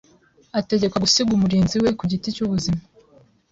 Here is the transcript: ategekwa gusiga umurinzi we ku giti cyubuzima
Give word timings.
ategekwa 0.59 1.01
gusiga 1.05 1.29
umurinzi 1.33 1.75
we 1.83 1.89
ku 1.97 2.03
giti 2.11 2.35
cyubuzima 2.35 2.81